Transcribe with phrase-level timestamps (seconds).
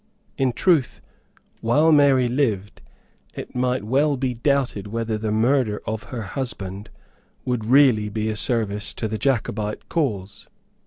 [0.35, 0.99] In truth,
[1.59, 2.81] while Mary lived,
[3.35, 6.89] it might well be doubted whether the murder of her husband
[7.45, 10.47] would really be a service to the Jacobite cause.